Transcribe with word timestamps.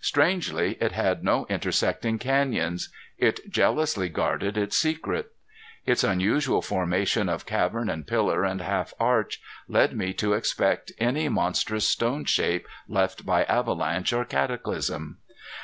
Strangely 0.00 0.76
it 0.80 0.90
had 0.90 1.22
no 1.22 1.46
intersecting 1.48 2.18
canyons. 2.18 2.88
It 3.18 3.48
jealously 3.48 4.08
guarded 4.08 4.58
its 4.58 4.76
secret. 4.76 5.30
Its 5.84 6.02
unusual 6.02 6.60
formations 6.60 7.30
of 7.30 7.46
cavern 7.46 7.88
and 7.88 8.04
pillar 8.04 8.42
and 8.42 8.60
half 8.60 8.92
arch 8.98 9.40
led 9.68 9.96
me 9.96 10.12
to 10.14 10.32
expect 10.32 10.90
any 10.98 11.28
monstrous 11.28 11.88
stone 11.88 12.24
shape 12.24 12.66
left 12.88 13.24
by 13.24 13.44
avalanche 13.44 14.12
or 14.12 14.24
cataclysm. 14.24 15.18